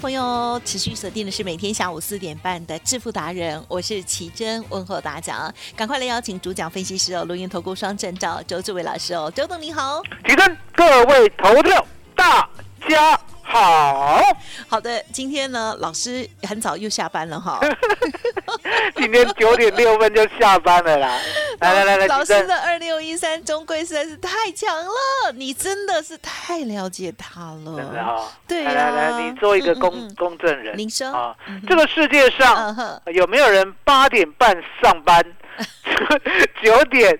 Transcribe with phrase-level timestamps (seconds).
[0.00, 10.02] 朋友持续锁定的是每天下午四点半的致富达人，我是奇珍，问候大家，赶快来邀请主讲分析师哦，录音投顾双证照周志伟老师哦，周董你好。
[10.26, 12.48] 奇珍各位投票，大
[12.88, 14.22] 家好。
[14.66, 17.60] 好的，今天呢，老师很早又下班了哈。
[18.96, 21.18] 今天九点六分就下班了啦。
[21.60, 27.76] 来来来来，老师的二六一三中贵实在是太强了，你真的是太了解他了。
[27.76, 28.26] 真的哈。
[28.48, 30.14] 对来来来，你做一个公、嗯嗯嗯。
[30.16, 30.76] 公证人。
[30.76, 35.22] 您说啊嗯，这个世界嗯上哼，有没有人八点半上班，
[36.62, 37.18] 九点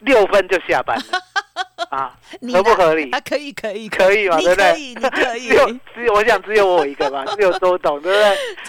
[0.00, 1.04] 六分就下班了？
[1.90, 2.12] 啊，
[2.52, 3.20] 合不合理啊，？
[3.20, 4.72] 可以，可以，可以嘛，对不对？
[4.72, 8.18] 可以，你可以只，有只有，我想只有我一个吧，只有周董，对不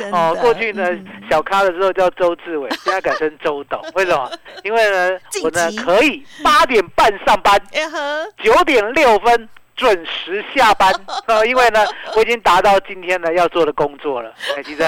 [0.03, 0.11] 对？
[0.11, 4.31] 哦，过去呢嗯，小咖的时候叫周志伟，现在改成周董， 为什么？
[4.63, 7.59] 因为呢，我呢可以八点半上班，
[8.43, 10.91] 九点六分准时下班，
[11.27, 14.33] 呃， 因为呢，我已经达到今天呢要做的工作了。
[14.57, 14.83] 哎，其实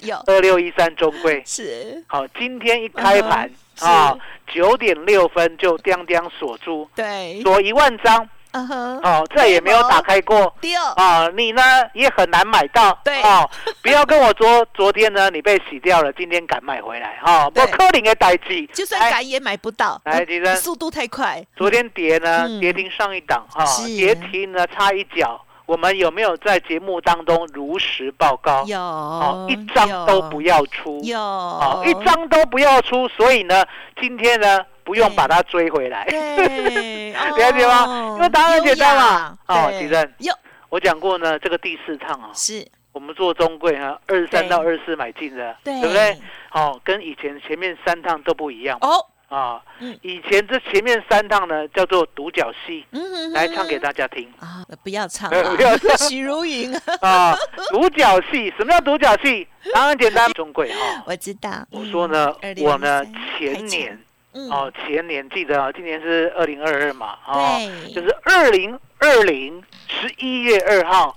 [0.00, 0.16] 有。
[0.26, 3.48] 二六一三中规，是，好，今天一开盘
[3.82, 4.18] 嗯啊，
[4.52, 10.52] 九点六分就叮叮锁住，对，锁一万张，嗯哼，哦，再也没有打开过。
[10.60, 11.62] 第啊，你呢
[11.94, 13.22] 也很难买到，对。
[13.22, 13.48] 哦，
[13.82, 17.64] 不要跟我说昨天呢你被洗掉了，今天敢买回来，哈、哦，对。
[17.66, 18.66] 不可能的代志。
[18.72, 22.60] 就算敢也买不到，嗯来吉珍速度太快，昨天跌呢，嗯。
[22.60, 23.86] 跌停上一档哈，是。
[23.86, 25.40] 跌停呢差一脚。
[25.66, 28.64] 我们有没有在节目当中如实报告？
[28.64, 33.06] 有，哦，一张都不要出，有，哦，一张都不要出。
[33.06, 33.64] 所以呢，
[34.00, 37.84] 今天呢不用把它追回来，对， 了解吗？
[37.86, 39.38] 哦因为答案很简单嘛。
[39.46, 40.34] 哦，优雅对吉正，有
[40.68, 46.18] 我讲过呢，这个第四趟啊，是，我们做中贵哈，二十三到二十四买进的，对不对？
[46.48, 49.96] 好，跟以前前面三趟都不一样哦，啊嗯。
[50.02, 57.32] 以前这前面三趟呢叫做独角戏，嗯来唱给大家听啊，不要唱 不要唱 许茹芸，啊。
[57.70, 59.46] 独角戏，什么叫独角戏？
[59.72, 61.04] 当然简单，中贵哈。
[61.06, 63.04] 我知道，我说呢嗯，我呢
[63.38, 63.96] 前年
[64.32, 64.50] 嗯。
[64.50, 67.58] 哦，前年记得啊，今年是二零二二嘛，哦，
[67.94, 71.14] 就是二零二零十一月二号，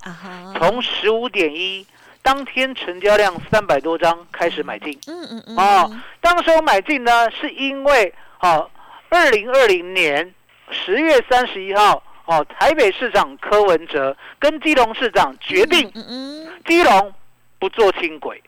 [0.57, 1.85] 从十五点一
[2.21, 4.97] 当天成交量三百多张开始买进。
[5.07, 8.69] 嗯嗯嗯，哦，当时我买进呢，是因为哦，
[9.09, 10.33] 二零二零年
[10.71, 17.13] 十月三十一号，哦，台北市长柯文哲跟基隆市长决定，嗯嗯基隆
[17.59, 18.41] 不做轻轨，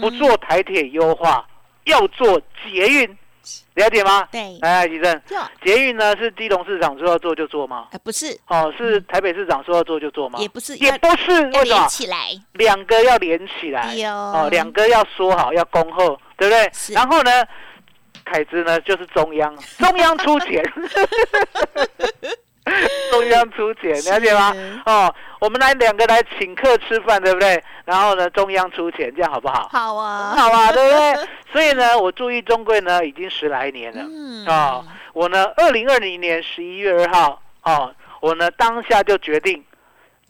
[0.00, 1.46] 不做台铁优化，
[1.84, 3.18] 要做捷运，
[3.74, 4.28] 了解吗？
[4.30, 5.20] 对，哎，吉正，
[5.64, 7.88] 捷运呢是基隆市长说要做就做吗？
[7.92, 10.38] 啊不是，哦，是台北市长说要做就做吗？
[10.38, 11.88] 也不是，也要不是，要为什么连？
[11.88, 16.70] 起来，两个要连起来，哦，两个要说好，要恭候，对不对？
[16.94, 17.30] 然后呢，
[18.24, 20.62] 凯子呢就是中央，中央出钱，
[23.10, 24.54] 中央出钱，了解吗？
[24.86, 27.62] 哦，我们来两个来请客吃饭，对不对？
[27.84, 29.68] 然后呢，中央出钱，这样好不好？
[29.72, 31.28] 好啊，好啊，对不对？
[31.52, 34.02] 所以呢，我注意中贵呢已经十来年了。
[34.04, 39.62] 嗯哦，我呢，二零二零年十一月二号，哦，我呢当下就决定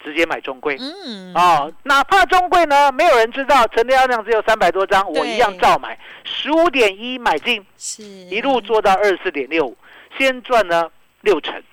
[0.03, 0.77] 直接买中贵。
[0.81, 9.77] 嗯，哦，哪怕中贵呢，没有人知道，成交量只有三百多张，我一样照买，十五点一买进，是一路做到二十四点六五，
[10.17, 11.65] 先赚了六成，嗯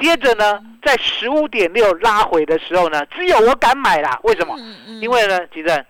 [0.00, 4.56] 接着呢，在十五点六拉回的时候呢，只有我敢买啦，为什么？
[5.00, 5.84] 因为呢，吉正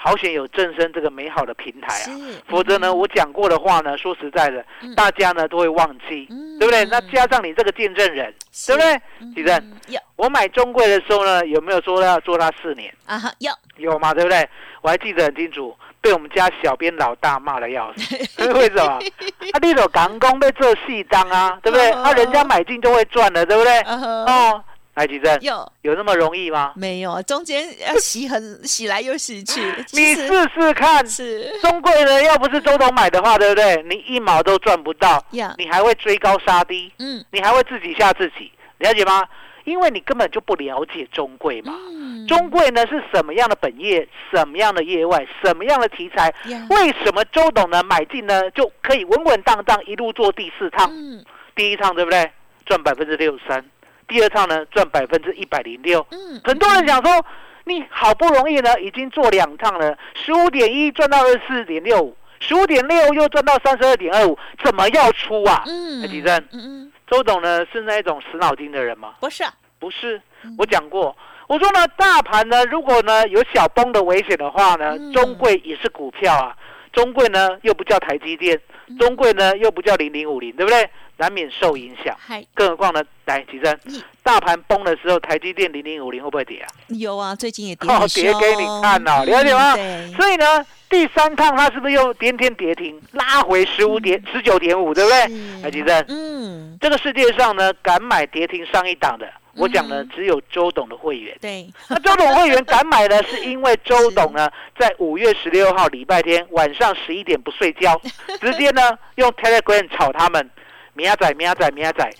[0.00, 2.06] 好险有正生这个美好的平台啊，
[2.48, 4.94] 否则呢，我讲过的话呢，说实在的，嗯。
[4.94, 6.84] 大家呢都会忘记，嗯对不对？
[6.84, 8.32] 那加上你这个见证人，
[8.66, 9.00] 对不对？
[9.20, 9.74] 嗯吉正，
[10.14, 12.94] 我买中贵的时候呢，有没有说要做它四年？
[13.06, 14.48] 啊哈有，有嘛，对不对？
[14.82, 18.16] 我还记得很清楚，被我们家小编老大骂的要死。
[18.54, 18.98] 为什么？
[19.52, 21.90] 啊，你有港工被做细张啊，对不对？
[21.92, 23.80] 哦啊，人家买进就会赚了，对不对？
[23.80, 24.62] 哦，
[24.94, 26.72] 来吉正，有有那么容易吗？
[26.76, 27.22] 没有？
[27.22, 29.60] 中间要洗很洗来又洗去，
[29.92, 33.82] 你实试试看，是中贵呢，要不是周董买的话，对不对？
[33.88, 39.24] 你一毛都赚不到，呀，你还会追高杀低，嗯你还会自己吓自己，了解吗？
[39.68, 41.74] 因为你根本就不了解中贵嘛。
[41.90, 46.32] 嗯中贵呢是什么样的本业，什么样的业外，什么样的题材？
[46.46, 50.90] 呀为什么周董呢买进呢就可以稳稳当当一路做第四趟？
[50.92, 51.24] 嗯
[51.54, 52.30] 第一趟对不对？
[52.66, 53.64] 赚百分之六十三，
[54.06, 56.06] 第二趟呢赚百分之一百零六。
[56.10, 57.24] 嗯，很多人想说，
[57.64, 65.64] 你好不容易呢已经做两趟了，十五点一赚到二十四点六五，十五点六又赚到三十二点二五，怎么要出啊？
[65.66, 69.14] 嗯，哎吉正嗯嗯，周董呢是那一种死脑筋的人吗？
[69.20, 69.42] 不是。
[69.44, 70.20] 啊，不是。
[70.42, 71.16] 嗯，我讲过，
[71.46, 76.56] 我说呢，大盘呢，如果呢有小崩的危险的话呢嗯，中贵也是股票啊，
[76.92, 78.96] 中贵呢又不叫台积电，嗯。
[78.98, 80.88] 中贵呢又不叫零零五零，对不对？
[81.16, 82.16] 难免受影响。
[82.16, 86.68] 嗨，更何况呢，来，吉珍嗯，大盘崩的时候，台积电零零五零会不会跌啊？
[86.88, 89.74] 有啊，最近也跌哦跌给你凶看啊了解吗？
[90.16, 95.20] 所以呢，第三趟它是不是又天天跌停，拉回十五点十九点五，对不对？
[95.28, 95.62] 是。
[95.62, 101.36] 来，吉珍，嗯，这个世界上呢，敢买跌停上一档的，我讲呢嗯，只有周董的会员。
[101.40, 108.00] 对，那周董会员敢买呢，是因为周董呢， 在五月十六号礼拜天晚上十一点不睡觉，
[108.40, 110.50] 直接呢用 Telegram 炒他们，
[110.94, 112.10] 米亚仔米亚仔米亚仔，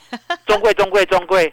[0.47, 1.53] 中贵中贵中贵，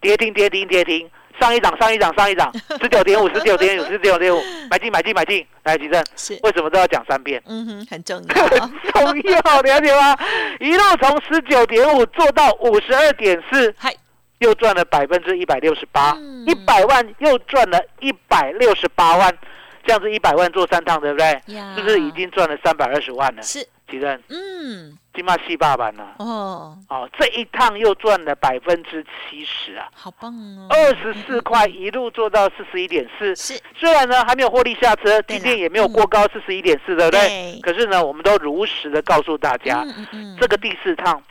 [0.00, 1.08] 跌停跌停跌停，
[1.40, 4.40] 上一涨上一涨上一涨， 十九点五十九点五十九点五，
[4.70, 7.42] 买进买进买进，来吉正，是，为什么都要讲三遍？
[7.46, 8.46] 嗯哼，很重要。
[8.46, 8.58] 很，
[8.92, 10.16] 重要，了解吗？
[10.60, 13.94] 一路从十九点五做到五十二点四，嗨，
[14.38, 19.36] 又赚了百分之一百六十八嗯，一百万又赚了一百六十八万，
[19.84, 21.26] 这样子一百万做三趟，对不对？
[21.54, 21.74] 呀。
[21.76, 23.42] 是不是已经赚了三百二十万了？
[23.42, 33.34] 是，吉正，嗯，金马戏霸版呢，哦，哦，这一趟又赚了百分之七十啊，好棒哦，二十四块一路做到四十一点四。
[33.34, 35.24] 是，虽然呢还没有获利下车，对啦。
[35.26, 37.58] 今天也没有过高四十一点四，对不对？
[37.62, 41.22] 可是呢，我们都如实的告诉大家，嗯嗯嗯，这个第四趟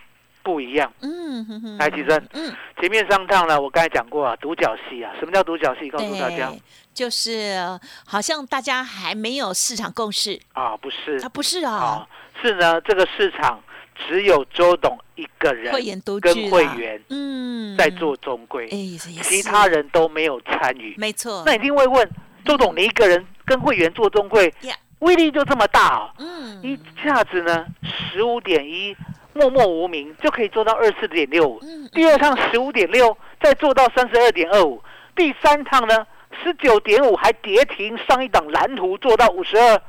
[0.41, 0.91] 不一样。
[1.01, 5.88] 嗯哼哼，来吉正嗯，前面三趟呢，我刚才讲过啊，独角戏啊，什么叫独角戏？
[5.91, 6.51] 告诉大家，
[6.91, 11.17] 就是呃好像大家还没有市场共识，啊，不是。
[11.17, 11.73] 啊，不是啊。
[11.73, 12.07] 啊，，
[12.41, 13.59] 是呢，这个市场
[13.95, 15.74] 只有周董一个人
[16.21, 20.95] 跟会员嗯，在做中规，其他人都没有参与。
[20.97, 22.09] 没错，那一定会问
[22.44, 24.53] 周董，你一个人跟会员做中规，
[25.00, 26.12] 威力就这么大哦？
[26.19, 28.95] 嗯，一下子呢，十五点一，
[29.33, 31.59] 默默无名就可以做到二四点六五。
[31.63, 34.81] 嗯，第二趟十五点六，再做到三十二点二五。
[35.15, 36.06] 第三趟呢，
[36.44, 39.81] 十九点五还跌停，上一档蓝图做到五十二，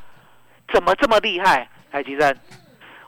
[0.73, 1.69] 怎么这么厉害？
[1.91, 2.37] 台积电，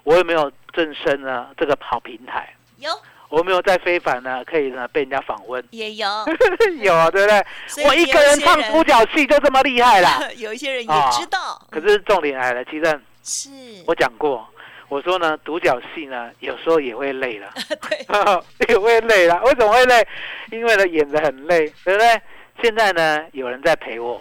[0.09, 1.49] 我有没有正身呢？
[1.55, 2.91] 这个好平台，有
[3.29, 4.43] 我有没有在非凡呢？
[4.47, 5.63] 可以呢被人家访问？
[5.69, 6.09] 也有，
[6.81, 7.85] 有啊，对不对？
[7.85, 10.19] 我一个人唱独角，角戏就这么厉害啦。
[10.39, 13.51] 有一些人也啊知道，可是重点来了，其实是，
[13.87, 14.49] 我讲过，
[14.89, 17.53] 我说呢，独角戏呢有时候也会累了。
[17.69, 19.39] 对，也会累了。
[19.43, 20.09] 为什么会累？
[20.51, 22.19] 因为呢演的很累，对不对？
[22.63, 24.19] 现在呢有人在陪我，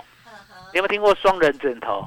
[0.73, 2.05] 你有没有听过双人枕头？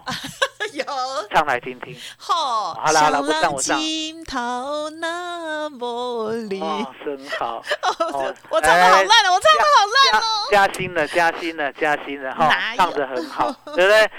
[0.72, 0.84] 有，
[1.30, 1.96] 唱来听听。
[2.18, 3.78] 好，好啦好啦不唱我唱
[5.00, 6.60] 那么里，
[7.38, 7.62] 好。
[8.12, 10.24] 哦我唱的好烂了，我唱的好烂哦。
[10.50, 14.10] 加薪了，加薪了，加薪了哈唱的很好，对不对？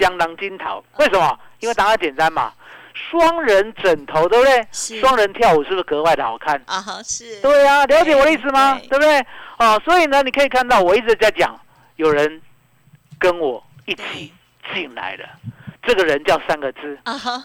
[0.00, 0.82] 相当金桃。
[0.98, 1.38] 为什么？
[1.60, 2.52] 因为答案简单嘛，
[2.94, 4.66] 双人枕头，对不对？
[4.72, 6.62] 是双人跳舞是不是格外的好看？
[6.66, 8.78] 啊哈，是，对啊，了解我的意思吗？
[8.78, 9.26] 对对不对？
[9.58, 11.54] 哦，所以呢，你可以看到我一直在讲，
[11.96, 12.40] 有人
[13.18, 14.32] 跟我一起
[14.72, 15.28] 进来了，
[15.90, 16.96] 这个人叫三个字。
[17.02, 17.44] 啊哈，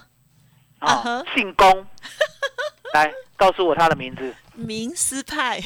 [0.77, 1.83] 啊姓龚，
[2.93, 4.31] 来告诉我他的名字。
[4.53, 5.59] 明斯派，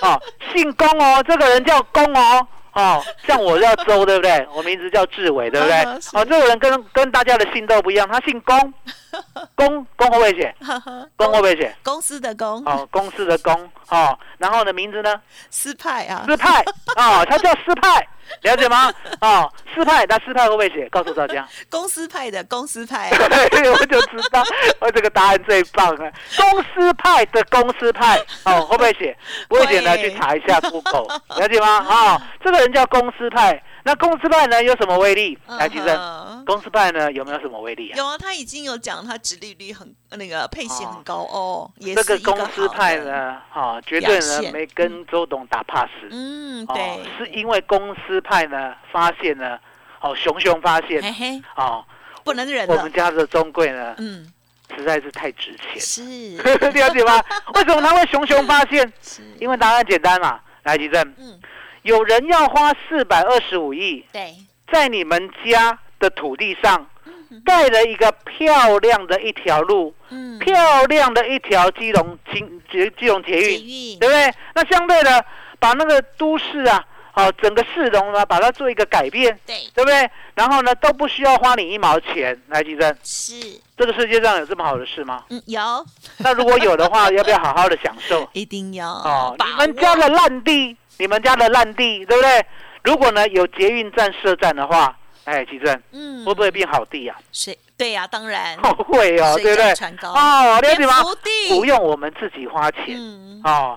[0.00, 0.22] 哦，
[0.54, 2.46] 姓龚哦，这个人叫龚哦。
[2.74, 4.46] 哦，像我叫周，对不对？
[4.54, 5.82] 我名字叫志伟，对不对？
[6.12, 8.74] 哦，这个人跟跟大家的姓都不一样，他姓龚，
[9.54, 10.54] 龚龚会不会写？
[10.60, 11.74] 哈哈，龚会不会写？
[11.82, 15.20] 公司的公，哦，公司的公哦，然后呢，名字呢？
[15.50, 16.64] 斯派啊，师派
[16.96, 18.06] 啊，他叫师派，
[18.42, 18.92] 了解吗？
[19.20, 20.88] 哦，师派，那师派会不会写？
[20.88, 23.10] 告诉大家， 公司派的公司派，
[23.50, 24.42] 对，我就知道，
[24.80, 26.10] 我这个答案最棒了。
[26.36, 29.16] 公司派的公司派，哦，会不会写？
[29.48, 31.66] 不会写呢，去查一下 Google，了解吗？
[31.88, 35.36] 啊，这个人叫公司派，那公司派呢有什么威力？
[35.48, 37.96] 来，其实嗯公司派呢有没有什么威力啊？
[37.96, 45.88] 有啊，他已经有讲他殖利率很那个配息很高哦，也这个公司，派呢，哈、绝对呢没跟周董打 pass。
[46.10, 49.58] 嗯，哦对，，是因为公司派呢发现呢，
[50.00, 51.84] 哦，熊熊发现嘿嘿，哦，
[52.24, 54.32] 不能忍我们，家的中贵呢嗯，
[54.76, 56.36] 实在是太值钱，是。
[56.70, 57.22] 了解吗？
[57.54, 58.92] 为什么他会熊熊发现？
[59.02, 61.38] 是，因为答案简单嘛，来，吉正，嗯，
[61.82, 64.34] 有人要花四百二十五亿对，
[64.70, 74.32] 在你们家的土地上嗯盖了一个漂亮的一条路，嗯，漂亮的一条基隆金基基隆捷捷运，运对不对？
[74.54, 75.24] 那相对的，
[75.58, 76.84] 把那个都市啊，
[77.14, 80.08] 哦，整个市容呢，把它做一个改变，对，对不对？
[80.34, 82.40] 然后呢，都不需要花你一毛钱。
[82.48, 83.34] 来，吉正，是，
[83.76, 85.24] 这个世界上有这么好的事吗？
[85.30, 85.60] 嗯，有，
[86.18, 88.28] 那如果有的话，要不要好好的享受？
[88.32, 92.46] 一定要哦，你们家的烂地，你们家的烂地，对不对？
[92.84, 97.18] 如果呢有捷运站设站的话，哎，奇正嗯，会不会变好地啊？
[97.32, 97.58] 是？
[97.76, 99.72] 对呀，当然，会哦，水对不对
[100.08, 103.76] 哦，了解不用我们自己花钱嗯，哦。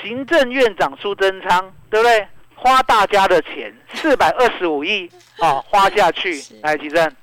[0.00, 2.26] 行政院长苏贞昌，对不对？
[2.54, 5.10] 花大家的钱，四百二十五亿
[5.40, 7.14] 哦，花下去 是，来，吉正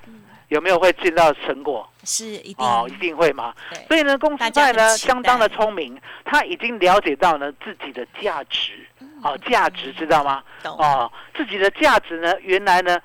[0.50, 1.90] 有没有会见到成果？
[2.04, 3.52] 是一定哦，一定会嘛。
[3.88, 8.88] 所以呢，公司派呢相当的待聪明，他已经了解到呢自己的价值，
[9.24, 10.44] 哦，价值知道吗？
[10.64, 13.00] 哦，自己的价值呢，原来呢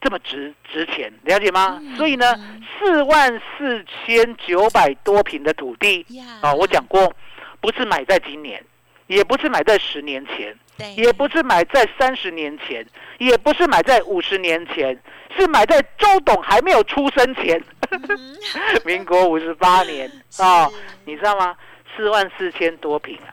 [0.00, 1.78] 这么值值钱，了解吗？
[1.82, 2.34] 嗯所以呢，
[2.78, 6.04] 四万四千九百多平的土地，
[6.42, 7.12] 啊，哦，我讲过，
[7.60, 8.62] 不是买在今年，
[9.06, 10.56] 也不是买在十年前，
[10.96, 12.86] 也不是买在三十年前，
[13.18, 14.98] 也不是买在五十年前，
[15.36, 18.36] 是买在周董还没有出生前，嗯。
[18.84, 20.70] 民国五十八年 哦，
[21.06, 21.56] 你知道吗？
[21.96, 23.30] 四万四千多平啊，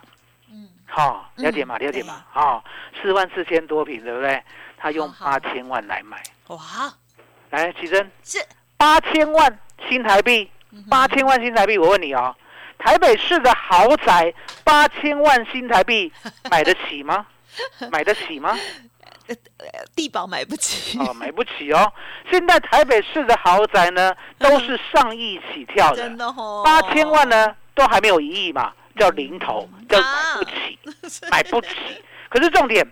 [0.91, 1.77] 嗯，好、了解吗？
[1.79, 2.23] 嗯了解嘛？
[2.31, 2.63] 好、
[3.01, 4.41] 四万四千多平，对不对？
[4.77, 6.57] 他用八千万来买，哇，
[7.51, 8.39] 来，奇珍，是
[8.77, 12.35] 八千万新台币，嗯八千万新台币，我问你哦，
[12.79, 14.33] 台北市的豪宅
[14.63, 16.11] 八千万新台币
[16.49, 17.25] 买得起吗？
[17.91, 18.57] 买得起吗？
[19.95, 21.93] 地保买不起，哦，买不起哦。
[22.29, 27.29] 现在台北市的豪宅呢，都是上亿起跳的真，的哦，八千万？
[27.29, 30.05] 呢都还没有一亿嘛，叫零头，叫买
[30.37, 30.79] 不起，
[31.31, 31.69] 买不起。
[32.29, 32.87] 可是重点，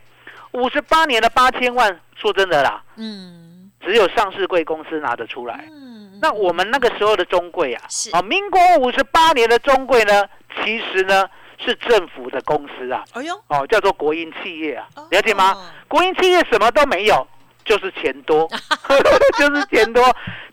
[0.53, 5.63] 五十八年的八千万，说真的啦，嗯只有上市贵公司拿得出来。
[5.71, 10.27] 嗯，那我们那个时候的中贵啊是，哦，民国五十八年的中贵呢，
[10.63, 15.71] 其实呢是政府的公司啊，哎呦，哦，叫做国营企业啊哦，了解吗？
[15.87, 17.25] 国营企业什么都没有，
[17.69, 18.49] 就是钱多，
[19.37, 20.03] 就是钱多。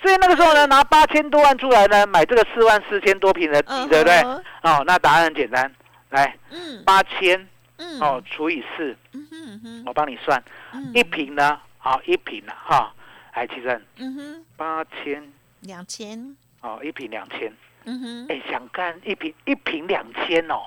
[0.03, 4.21] 所以那个时候呢，拿八千多万出来呢，买这个四万四千多平的地，嗯对不对？
[4.63, 5.73] 哦，那答案很简单，
[6.11, 10.43] 来嗯，八千嗯，哦除以四，嗯哼嗯哼，我帮你算，
[10.73, 10.91] 嗯。
[10.93, 12.93] 一平呢，好一平呢，哈，
[13.35, 15.27] 来其实嗯哼，八千。
[15.61, 17.51] 两千，哦，一平两千，
[17.87, 20.61] 嗯哼，哎，想干一平一平两千哦，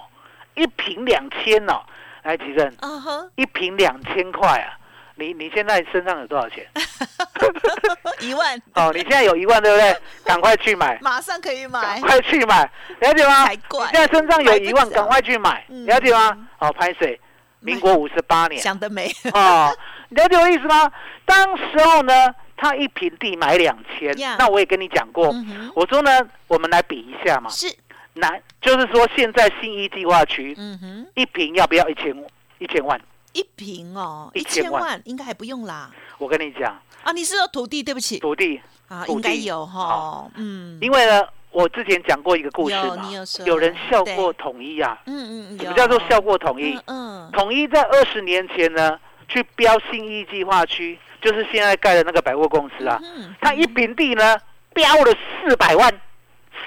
[0.55, 1.83] 一平两千哦，
[2.23, 4.75] 来其实啊哈，一平两千块啊，
[5.19, 6.65] 你你现在身上有多少钱？
[8.21, 9.95] 一万，哦，你现在有一万对不对？
[10.23, 13.47] 赶快去买， 马上可以买赶，快去买，了解吗？
[13.49, 13.59] 你
[13.91, 16.37] 现在身上有一万，赶快去买，嗯了解吗？
[16.59, 17.19] 哦，拍水？
[17.61, 19.69] 民国五十八年想得美，哦，
[20.09, 20.89] 了解我意思吗？
[21.25, 25.33] 当时候呢，他一平地买两千，那我也跟你讲过，
[25.75, 26.11] 我说呢，
[26.47, 27.67] 我们来比一下嘛，是，
[28.13, 32.15] 南就是说现在新一计划区嗯哼，一平要不要一千
[32.59, 32.99] 一千万？
[33.33, 35.91] 一平哦，一一千万应该还不用啦。
[36.17, 37.83] 我跟你讲，啊，你是说土地？
[37.83, 38.19] 对不起？
[38.19, 39.13] 土地，啊，地。
[39.13, 43.13] 应该有哈好，嗯，因为呢，我之前讲过一个故事有嘛你
[43.45, 46.73] 有，人笑过统一啊，嗯嗯，什有么叫做笑过统一？
[46.85, 54.37] 嗯嗯，统一在二十年前呢，去标新义计划区，就是现在盖的那个百货公司啊，嗯他一平地呢
[54.73, 55.13] 标了
[55.45, 56.01] 四百万，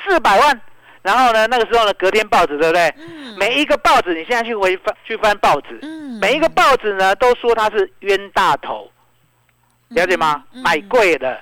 [0.04, 0.61] 四百万。
[1.03, 2.95] 然后呢，那个时候呢，隔天报纸对不对？
[2.99, 8.91] 嗯每一个报纸，你现在去回翻去翻报纸，嗯每一个报纸呢都说他是冤大头，
[9.89, 10.45] 了解吗？
[10.53, 11.41] 嗯买贵了，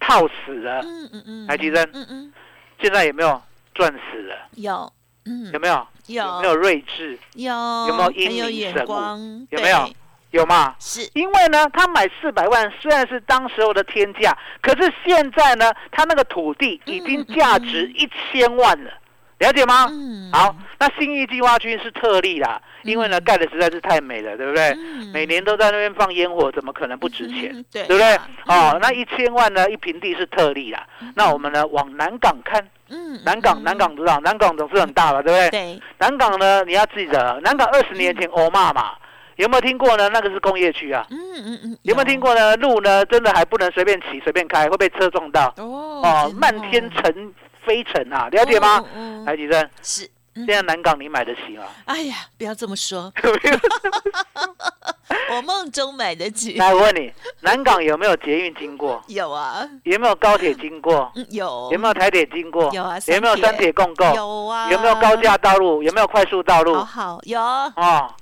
[0.00, 0.80] 套死了。
[0.82, 2.32] 嗯嗯嗯，来吉珍嗯嗯
[2.80, 3.40] 现在有没有
[3.74, 4.34] 赚死了？
[4.56, 4.92] 有，
[5.24, 5.86] 嗯有没有？
[6.08, 7.18] 有有没有睿智？
[7.34, 7.52] 有
[7.88, 9.46] 有没有英明神武光？
[9.50, 9.96] 有没有对？
[10.30, 10.74] 有吗？
[10.78, 18.90] 是，因为呢，他买四百万虽然是当时候的天价，可是现在呢，他那个土地已经价值一千万了，
[19.38, 19.86] 了解吗？
[19.90, 24.68] 嗯好，那新义计划区是特例啦，因为呢嗯盖的实在是太美了，对不对？
[24.76, 27.50] 嗯每年都在那边放烟火，怎么可能不值钱？
[27.54, 28.28] 嗯 对对不对啊？
[28.46, 30.86] 哦，那一千万呢，一平地是特例啦。
[31.14, 35.50] 那我们呢，往南港看，嗯南港，南港知道，南港总是很大了，对不对？
[35.50, 38.92] 对，南港呢，你要记得，南港二十年前欧骂嘛，
[39.38, 40.08] 有没有听过呢？
[40.08, 41.06] 那个是工业区啊。
[41.10, 42.18] 嗯嗯嗯，有没有听？
[42.18, 42.56] 过呢？
[42.56, 47.32] 路呢，真的还不能随便骑、随便开，会被车撞到哦哦，漫天尘
[47.64, 48.78] 飞尘啊，了解吗？
[48.78, 50.02] 哦哦台积电，是，
[50.34, 51.64] 现在南港你买得起吗？
[51.86, 53.12] 哎呀，不要这么说，
[55.30, 56.54] 我梦中买得起。
[56.58, 59.00] 来，我问你，南港有没有捷运经过？
[59.06, 61.12] 有啊，有没有高铁经过？
[61.14, 62.68] 嗯有，有没有台铁经过？
[62.72, 64.04] 有啊有没有三铁共构？
[64.16, 64.68] 有啊？
[64.70, 65.80] 有没有高架道路？
[65.82, 66.74] 有没有快速道路？
[66.74, 68.12] 好好有，哦，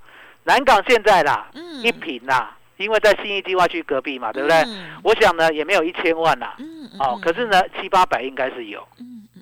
[0.47, 4.57] 南港现在啦，嗯一平啦，因为在新义计划区隔壁嘛，对不对？
[4.67, 6.57] 嗯我想呢，也没有一千万啦。
[7.01, 8.87] 哦，可是呢，七八百应该是有，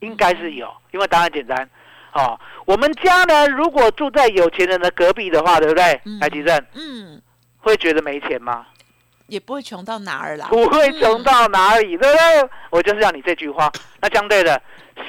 [0.01, 1.69] 应该是有，因为答案简单。
[2.15, 6.19] 哦，我们家呢，如果住在有钱人的隔壁的话，对不对嗯？
[6.21, 7.21] 台积电嗯，
[7.59, 8.67] 会觉得没钱吗？
[9.27, 10.47] 也不会穷到哪儿啦。
[10.49, 12.51] 不会穷到哪里，对不对？
[12.71, 13.71] 我就是要你这句话。
[14.01, 14.61] 那相对的，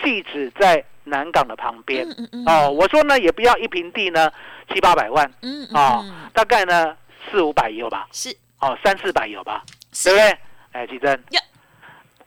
[0.03, 2.07] 戏子在南港的旁边。
[2.09, 2.45] 嗯嗯嗯。
[2.45, 4.31] 哦，我说呢，也不要一平地呢
[4.73, 5.25] 七八百万，
[5.73, 6.95] 哦嗯，大概呢
[7.31, 8.35] 四五百有吧，是。
[8.59, 9.63] 哦，三四百有吧，
[10.03, 10.37] 对不对？
[10.71, 11.11] 哎，吉珍。
[11.31, 11.41] 呀，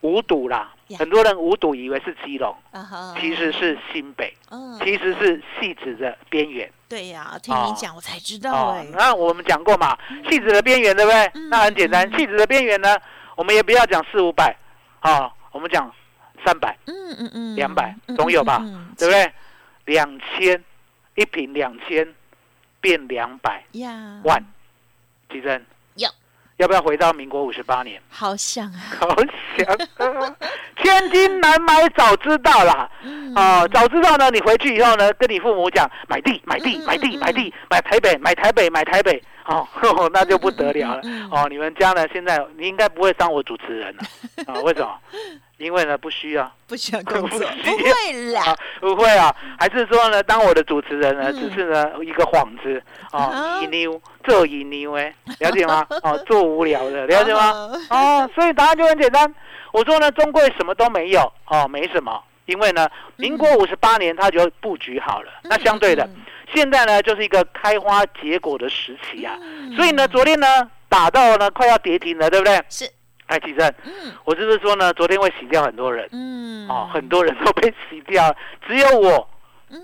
[0.02, 2.54] 五堵啦，很多人五堵以为是基隆，
[3.20, 4.78] 其实是新北，嗯。
[4.78, 6.70] 其实是戏子的边缘。
[6.88, 9.98] 对呀，听你讲我才知道那我们讲过嘛，
[10.30, 11.30] 戏子的边缘，对不对？
[11.34, 11.48] 嗯？
[11.50, 12.18] 那很简单，嗯。
[12.18, 12.96] 戏子的边缘呢，
[13.34, 14.56] 我们也不要讲四五百，
[15.00, 15.92] 啊，我们讲
[16.44, 18.58] 三百，嗯嗯嗯，两百嗯总有吧
[18.96, 19.32] 对不对？
[19.86, 20.62] 两千
[21.14, 22.06] 一平两千
[22.80, 24.42] 变两百呀，万，
[25.30, 25.64] 吉珍
[25.96, 26.10] 要
[26.58, 28.00] 要不要回到民国五十八年？
[28.10, 29.08] 好想啊，好
[29.56, 30.36] 想啊，
[30.82, 32.90] 千金难买早知道啦。
[33.02, 39.66] 嗯哦，早知道呢，你回去以后呢，跟你父母讲买地买地买地嗯买地买台北买台北买台北，哦，
[40.12, 41.02] 那就不得了了。
[41.30, 44.02] 哦，你们家呢现在你应该不会当我主持人了
[44.46, 44.60] 啊？
[44.62, 45.00] 为什么？
[45.58, 46.50] 因为呢不需要。
[46.66, 48.42] 不需要工作， 不会啦。
[48.44, 51.34] 啊，，不会啊，还是说呢，当我的主持人呢，嗯。
[51.36, 52.82] 只是呢一个幌子。
[53.10, 55.86] 啊哦，一妞做一妞哎，了解吗？
[56.02, 57.70] 哦，做无聊的，了解吗？
[57.88, 59.32] 啊哦，所以答案就很简单。
[59.72, 61.32] 我说呢，中贵什么都没有。
[61.46, 65.30] 哦，没什么，因为呢，民国五十八年他就布局好了。
[65.44, 66.16] 那相对的，嗯。
[66.54, 69.34] 现在呢就是一个开花结果的时期啊。
[69.40, 69.74] 嗯。
[69.74, 70.46] 所以呢，昨天呢
[70.88, 72.62] 打到呢快要跌停了，对不对？
[72.68, 72.88] 是，
[73.28, 76.08] 哎，奇正，嗯我是不是说呢，昨天会洗掉很多人？
[76.12, 78.34] 嗯哦，很多人都被洗掉，
[78.66, 79.28] 只有我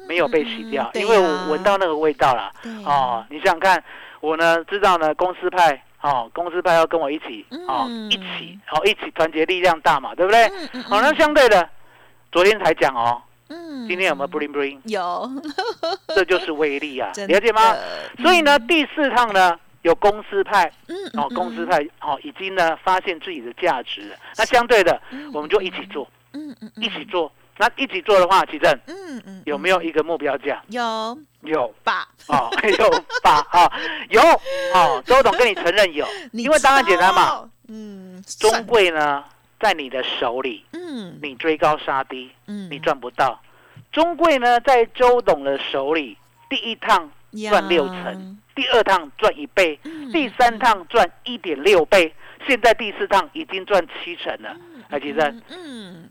[0.09, 2.51] 没有被洗掉，因为我闻到那个味道了。
[2.85, 3.83] 哦，你想想看，
[4.21, 5.83] 我呢知道呢公司派。
[6.01, 10.47] 哦，公司派要跟我一起，哦，嗯一起，哦，一起团结力量大嘛，对不对？
[10.83, 11.67] 好、那相对的，
[12.31, 14.79] 昨天才讲哦，嗯今天有没有 bling bling？
[14.85, 15.31] 有
[16.15, 17.73] 这就是威力啊，真了解吗？
[17.73, 17.83] 的
[18.21, 24.16] 所以呢，第四趟呢，有公司派，嗯哦，公司派哦，已经呢发现自己的价值了。
[24.37, 25.01] 那相对的，
[25.33, 27.31] 我们就一起做，嗯嗯一起做。
[27.57, 30.61] 那一起做的话，奇正嗯嗯有没有一个目标价？
[30.68, 32.09] 有有吧？
[32.27, 32.90] 哦，有
[33.23, 33.47] 吧？
[33.51, 33.70] 啊，
[34.11, 34.20] 有
[34.75, 37.49] 哦，周董跟你承认有， 因为答案简单嘛。
[37.68, 39.23] 嗯，中算贵呢，
[39.61, 43.40] 在你的手里，嗯你追高杀低，嗯你赚不到。
[43.92, 46.16] 中贵呢，在周董的手里，
[46.51, 47.09] 第一趟
[47.49, 52.14] 赚六成，第二趟赚一倍，嗯第三趟赚一点六倍，
[52.47, 54.57] 现在第四趟已经赚七成了。
[54.88, 56.09] 海奇生，嗯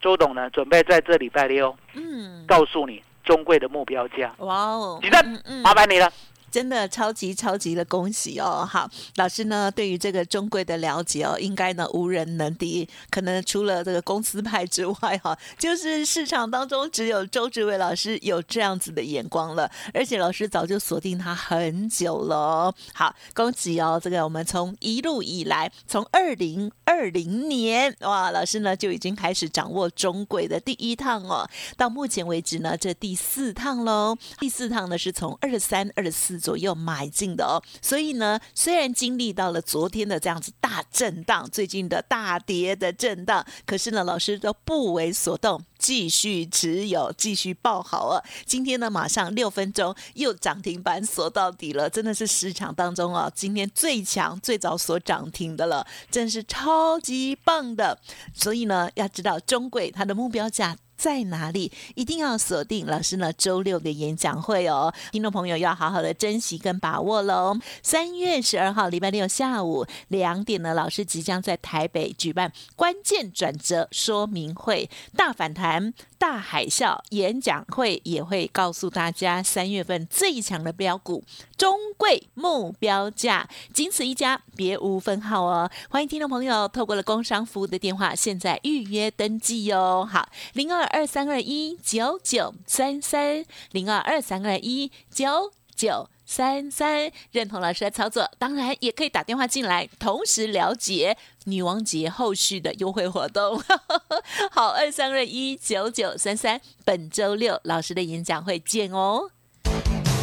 [0.00, 4.34] 周董呢，准备在这礼拜六嗯，告诉你中贵的目标价。
[4.38, 6.10] 哇哦，奇正嗯嗯麻烦你了。
[6.52, 8.68] 真的超级超级的恭喜哦！
[8.70, 12.86] 好，老师呢对于这个中贵的了解哦，应该呢无人能敌。
[13.08, 19.70] 可能除了这个公司派之外，哈， 就是市场当中只有周志伟老师有这样子的眼光了。
[19.94, 22.74] 而且老师早就锁定他很久了。
[22.92, 23.98] 好，恭喜哦！
[24.02, 31.48] 这个我们从一路以来，从二零二零年哇，老师呢就已经开始掌握中贵的第一趟哦。
[31.78, 34.14] 到目前为止呢，这第四趟喽。
[34.38, 37.62] 第四趟呢是从二三、二四左右买进的哦。
[37.80, 45.62] 所以呢，虽然经历到了昨天的这样子大震荡，最近的大跌的震荡，可是呢，老师都不为所动。
[45.78, 48.22] 继续持有，继续报好啊！
[48.46, 57.98] 今天呢，马上六分钟又涨停板锁到底了，真的是市场当中啊，今天最强、最早锁涨停的了，真是超级棒的。
[58.32, 60.76] 所以呢，要知道中贵它的目标价。
[61.02, 61.72] 在哪里？
[61.96, 67.58] 一定要锁定老师呢周六的演讲会哦，听众朋友要好好的珍惜跟把握喽。
[67.82, 81.24] 三月十二号礼拜六下午两点呢，老师即将在台北举办关键转折说明会，大反弹、大海啸演讲会，也会告诉大家三月份最强的标股
[81.56, 85.68] 中贵目标价，仅此一家，别无分号哦。
[85.90, 90.08] 欢迎听众朋友透过了工商服务的电话，现在预约登记哟。
[90.08, 95.52] 好，零二二三二一九九三三，零二二三二一九。
[95.82, 97.10] 九三三。
[97.32, 101.16] 认同老师的操作，当然也可以打电话进来，同时了解
[101.46, 103.60] 女王节后续的优惠活动。
[104.52, 109.30] 好，二三二一九九三三，本周六老师的演讲会见哦。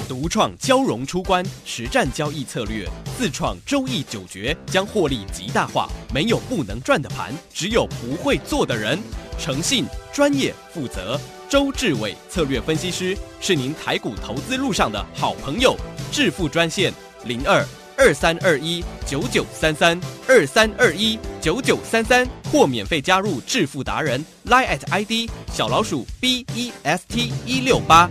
[0.08, 5.90] 独创交融出关实战交易策略，自创周易九诀，将获利极大化。
[6.14, 8.98] 没有不能赚的盘，只有不会做的人。
[9.38, 15.76] 诚信、专业、负责，周志伟策略分析师是您台股投资路上的好朋友。
[16.12, 17.66] 致富专线零二
[17.98, 28.08] 二三二一九九三三二三二一九九三三，或免费加入致富达人 Line at ID 小老鼠 B E S T 一六八。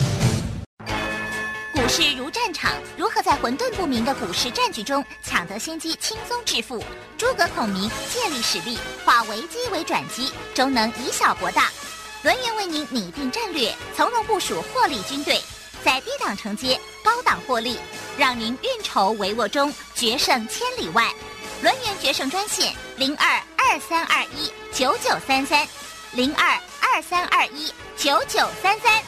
[1.73, 6.83] 股市如战场，如何在混沌不明的股市战局中抢得先机，轻松致富？
[7.17, 11.71] 诸葛孔明借力使力，化危机为转机，终能以小博大。
[12.25, 15.41] 轮源为您拟定战略，从容部署获利军队，
[15.85, 17.77] 在低档承接，高档获利，
[18.19, 21.09] 让您运筹帷幄中决胜千里外。
[21.63, 25.67] 轮源决胜专线零二二三二一九九三三
[26.13, 29.01] 零二二三二一九九三三。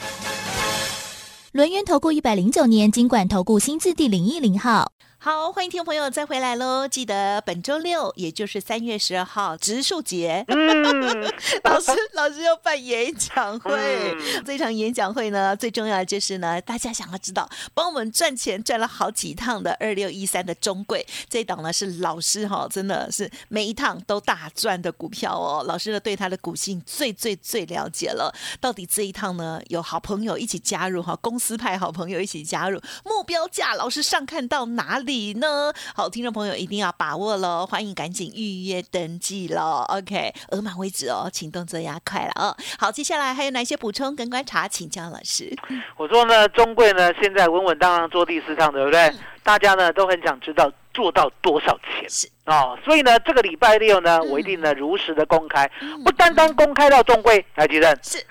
[1.51, 4.93] 轮源投顾一百零九年金管投顾新字第零一零号。
[5.23, 6.89] 好，欢迎听众朋友再回来喽！
[6.89, 11.31] 记得本周六，也就是三月十二号植树节，嗯，
[11.63, 13.71] 老师老师要办演讲会。
[14.15, 25.63] 嗯这场演讲会呢，最重要的就是呢，大家想要知道帮我们赚钱赚了好几趟的二六一三的中贵这一档呢，是老师哈，真的是每一趟都大赚的股票哦。
[25.67, 35.73] 老师呢对他的股性最最最了解了，到底这一趟呢有好朋友一起加入哈，公司派好朋友一起加入，目标价老师上看到哪里呢？
[35.95, 39.85] 好，听众朋友一定要把握喽，欢迎赶紧预约登记喽。
[39.89, 42.57] OK，额满为止哦，请动作要快了哦。
[42.79, 45.55] 好，接下来还有哪些补充跟观察，请教老师。
[45.97, 49.13] 我说呢，中贵呢现在稳稳当当做第四趟，对不对？
[49.43, 58.23] 大家呢都很想知道做到多少钱是哦，所以呢这个礼拜六呢，我一定呢如实的公开，嗯不单单公开到中贵，来吉正是，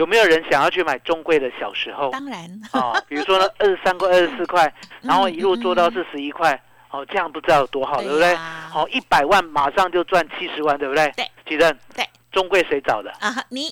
[0.00, 2.08] 有没有人想要去买中贵的小时候？
[2.08, 2.40] 当然，
[2.72, 6.58] 哦，比如说呢， 二十三块、二十四块，然后一路做到四十一块，
[6.90, 8.34] 哦，这样不知道有多好，对不对？
[8.34, 11.12] 好哦，一百万马上就赚七十万，对不对？
[11.14, 13.10] 对，吉正，对，中贵谁找的？
[13.20, 13.70] 啊，你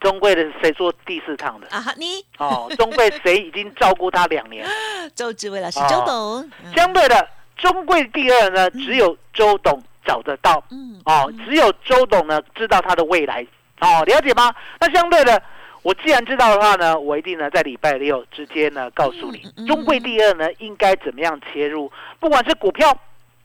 [0.00, 1.68] 中贵的谁做第四趟的？
[1.68, 4.66] 啊，你哦，中贵谁已经照顾他两年？
[5.14, 13.46] 周志伟老师，哦周董，嗯相对的，中贵第二呢，只有周董找得到嗯，哦，只有周董呢知道他的未来
[13.80, 14.52] 哦，了解吗？
[14.78, 15.42] 那相对的，
[15.82, 22.96] 我既然知道的话呢，我一定呢在礼拜六直接呢告诉你中贵第二呢应该怎么样切入，不管是股票，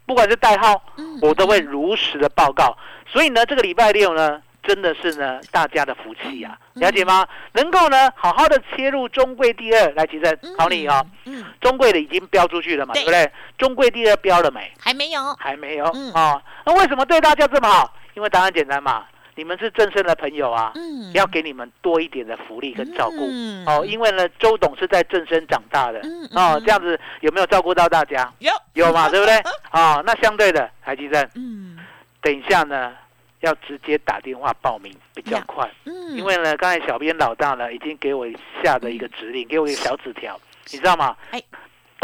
[0.06, 2.78] 不管是代号，嗯我都会如实的报告。
[3.08, 4.42] 所以呢，这个礼拜六呢。
[4.68, 7.24] 真的是呢，大家的福气啊，嗯了解吗？
[7.54, 13.32] 能够呢，好好的切入中贵第二，来，其实考你啊、哦，嗯，中贵的已经标出去了嘛，对对不对？
[13.60, 14.74] 中贵第二标了没？
[14.80, 17.94] 还没有，还没有嗯啊、那为什么对大家这么好？
[18.16, 23.28] 因为答案简单嘛，你们是正生的朋友啊，嗯，要给你们多一点的福利跟照顾。
[23.30, 23.66] 嗯。
[23.66, 28.32] 哦，因为呢，周董是在正生长大的，嗯哦嗯，这样子有没有照顾到大家？
[28.40, 29.38] 有，有嘛，对不对？
[29.72, 31.78] 哦、那相对的，台积电，嗯。
[32.22, 32.94] 等一下呢，
[33.42, 38.26] 要直接打电话报名比较快，嗯，因为呢，刚才小编老大呢已经给我
[38.64, 40.40] 下的一个指令，给我一个小纸条，
[40.72, 41.16] 你知道吗？
[41.32, 41.44] 哎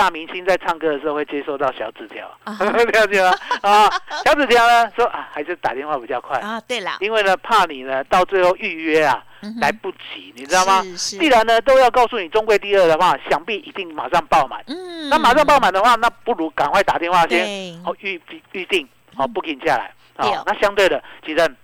[0.01, 2.57] 大明星在唱歌的时候会接收到小纸条，啊。
[2.59, 3.31] 了解吗？
[3.61, 3.87] 啊，
[4.25, 10.81] 小纸条呢说啊，还是打电话比较快，啊，对了，因为呢怕你呢到最后预约啊嗯来不及，你知道吗？
[10.97, 14.63] 既然呢都要告诉你中贵第二的话，想必一定马上爆满。
[14.65, 17.47] 嗯，那马上爆满的话，那不如赶快打电话先
[17.99, 18.87] 预预预定
[19.17, 20.37] 哦 booking 下来对哦。
[20.37, 20.43] 哦。
[20.47, 21.55] 那相对的，其实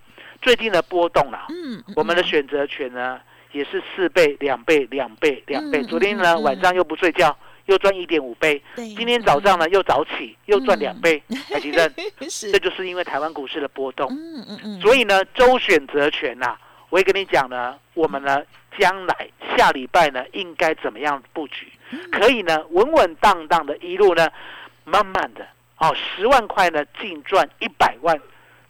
[0.44, 3.20] 最近的波动啦，嗯，嗯我们的嗯选择权呢
[3.52, 5.80] 也是四倍、两倍、两倍、两倍。
[5.82, 7.36] 嗯昨天呢晚上又不睡觉，
[7.68, 8.62] 又赚一点五倍。
[8.76, 11.22] 今天早上呢又早起，又赚两倍。
[11.48, 14.08] 台积电，嗯是这，就是因为台湾股市的波动。
[14.12, 16.58] 嗯嗯嗯，所以呢，周选择权呐、
[16.90, 18.42] 我也跟你讲呢，我们呢
[18.78, 24.30] 将来下礼拜呢应该怎么样布局，嗯可以呢稳稳当当的一路呢，
[24.84, 25.46] 慢慢的
[25.78, 28.20] 哦，十万块呢净赚一百万，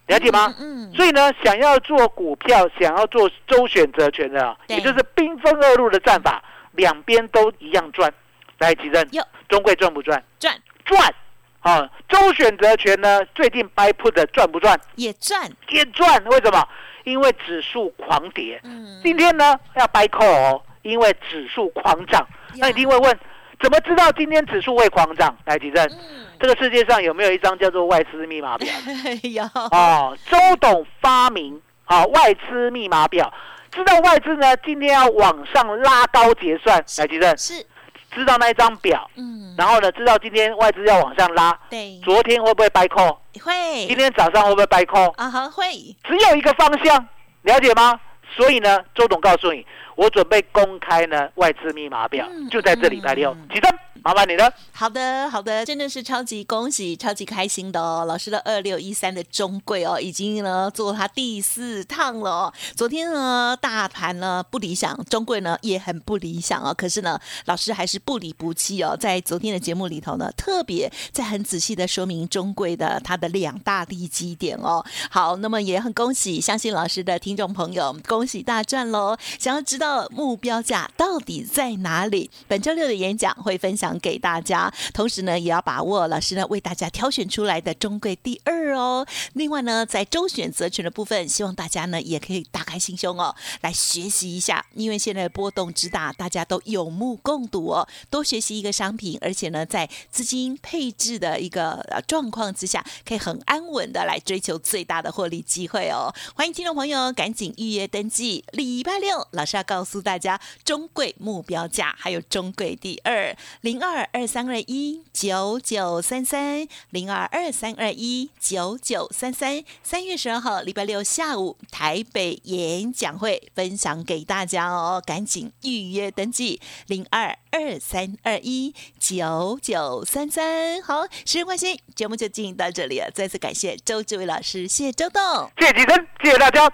[0.07, 0.53] 了解吗？
[0.59, 8.11] 嗯，嗯所以呢，想要做股票，想要做周选择权的也就是兵分二路的战法，两边都一样赚。
[8.59, 10.23] 来，奇正有，中贵赚不赚？
[10.39, 11.13] 赚赚。
[11.61, 14.79] 啊，周选择权呢，最近 buy put 的赚不赚？
[14.95, 16.65] 也赚，也赚，为什么？
[17.03, 18.59] 因为指数狂跌。
[18.63, 22.25] 嗯，今天呢要 buy call 哦，因为指数狂涨。
[22.55, 23.19] 那你一定会问，
[23.59, 25.35] 怎么知道今天指数会狂涨？
[25.45, 28.69] 来，吉正，嗯，这个世界上有没有一张叫做外资密码表？
[29.23, 33.33] 有，哦，周董发明啊、外资密码表，
[33.71, 36.77] 知道外资呢今天要往上拉高结算。
[36.97, 37.65] 来，吉正，是，
[38.11, 43.19] 知道那一张表，嗯，然后呢，知道今天外资要往上拉，对，昨天会不会掰扣？
[43.43, 45.07] 会今天早上会不会掰扣？
[45.17, 45.71] 啊哈会，
[46.03, 47.07] 只有一个方向，
[47.43, 47.99] 了解吗？
[48.35, 53.71] 所以呢，周董告诉你，我准备公开呢外资密码表，嗯就在这礼拜六嗯，几分？
[54.03, 54.49] 麻烦你了。
[54.71, 58.05] 好的，好的，真的是超级恭喜，超级开心的哦！
[58.07, 62.53] 老师的二六一三的中贵哦，已经呢做他第四趟了哦。
[62.75, 66.73] 昨天呢大盘呢不理想，中贵呢也很不理想哦。
[66.73, 74.85] 可是呢，老师还是不离不弃哦，在昨天的节目里头呢，特别在很仔细的说明中贵的它的两大利基点哦。
[75.09, 79.15] 好，那么也很恭喜相信老师的听众朋友，恭恭喜大赚喽！
[79.37, 82.31] 想要知道目标价到底在哪里？
[82.47, 89.05] 本周六的演讲会分享给大家，同时呢，也要把握老师呢为大家挑选出来的中贵第二哦。
[89.33, 97.87] 另外呢，在周选择权的部分，希望大家呢也可以打开心胸哦，来学习一下，因为现在波动之大，大家都有目共睹哦。
[98.09, 106.11] 多学习一个商品，而且呢，在资金配置的一个状况之下，可以很安稳的来追求最大的获利机会哦。
[106.33, 119.63] 欢迎听众朋友赶紧预约登记，礼拜六老师要告诉大家中贵目标价，还有中贵第二零二二三二一九九三三零二二三二一九九三三。
[119.83, 130.81] 三月十二号礼拜六下午台北演讲会分享给大家哦，赶紧预约登记零二二三二一九九三三。
[130.81, 133.09] 好，时间关系，节目就进行到这里了。
[133.13, 135.51] 再次感谢周志伟老师，谢谢周董。
[135.59, 136.71] 谢谢吉生，谢谢大家，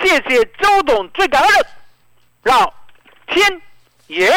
[0.00, 1.50] 谢谢周董，最感恩
[2.44, 2.72] 老
[3.28, 3.60] 天
[4.06, 4.30] 爷。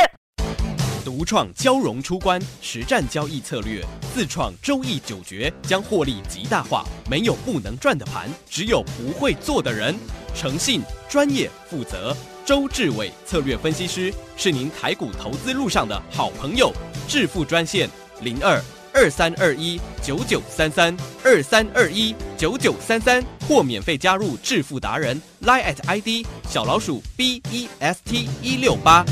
[1.04, 6.84] 独创交融出关实战交易策略，自创周易九诀，将获利极大化。
[7.10, 9.96] 没有不能赚的盘，只有不会做的人。
[10.36, 12.16] 诚信、专业、负责。
[12.44, 16.72] 周志伟策略分析师是您台股投资路上的好朋友。
[17.08, 17.90] 致富专线
[18.22, 18.60] 零二
[18.96, 29.04] 二三二一九九三三二三二一九九三三，或免费加入致富达人 Line at ID 小老鼠 B E S T 一六八。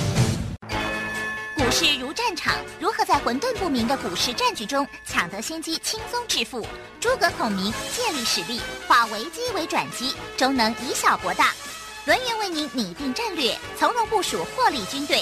[1.57, 6.65] 股市如战场，如何在混沌不明的股市战局中抢得先机，轻松致富？
[7.01, 11.51] 诸葛孔明借力使力，化危机为转机，终能以小博大。
[12.05, 15.21] 轮源为您拟定战略，从容部署获利军队，